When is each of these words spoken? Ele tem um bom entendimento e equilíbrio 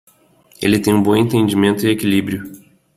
Ele 0.59 0.79
tem 0.79 0.95
um 0.95 1.03
bom 1.03 1.15
entendimento 1.15 1.85
e 1.85 1.89
equilíbrio 1.91 2.43